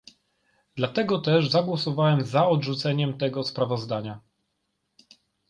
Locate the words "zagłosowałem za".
1.49-2.47